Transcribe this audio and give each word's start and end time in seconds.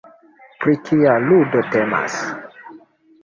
Pri 0.61 0.73
kia 0.87 1.11
ludo 1.25 1.61
temas? 1.75 2.17